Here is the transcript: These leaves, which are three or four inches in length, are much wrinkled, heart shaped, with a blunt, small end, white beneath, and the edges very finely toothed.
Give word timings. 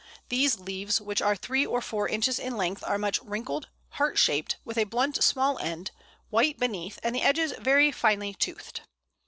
These 0.29 0.57
leaves, 0.59 0.99
which 0.99 1.21
are 1.21 1.35
three 1.35 1.63
or 1.63 1.79
four 1.79 2.09
inches 2.09 2.39
in 2.39 2.57
length, 2.57 2.83
are 2.87 2.97
much 2.97 3.21
wrinkled, 3.21 3.67
heart 3.89 4.17
shaped, 4.17 4.55
with 4.65 4.79
a 4.79 4.85
blunt, 4.85 5.23
small 5.23 5.59
end, 5.59 5.91
white 6.31 6.57
beneath, 6.57 6.97
and 7.03 7.13
the 7.13 7.21
edges 7.21 7.53
very 7.59 7.91
finely 7.91 8.33
toothed. 8.33 8.81